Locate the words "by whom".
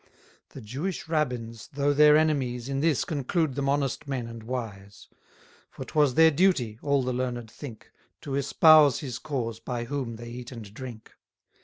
9.59-10.15